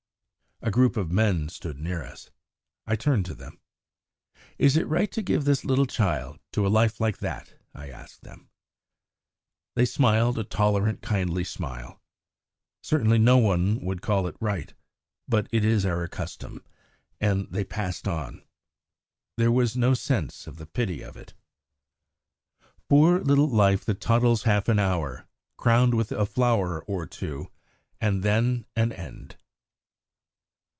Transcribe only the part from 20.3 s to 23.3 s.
of the pity of it: Poor